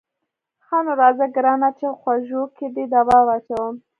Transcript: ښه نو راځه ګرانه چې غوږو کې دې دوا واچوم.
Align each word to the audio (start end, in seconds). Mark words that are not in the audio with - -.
ښه 0.65 0.77
نو 0.85 0.91
راځه 1.01 1.25
ګرانه 1.35 1.69
چې 1.77 1.87
غوږو 1.99 2.43
کې 2.55 2.67
دې 2.75 2.85
دوا 2.93 3.19
واچوم. 3.27 3.73